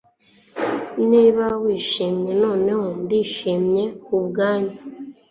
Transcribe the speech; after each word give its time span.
Niba 1.09 1.45
wishimye 1.63 2.31
noneho 2.43 2.85
ndishimye 3.03 3.83
kubwanyu 4.05 4.75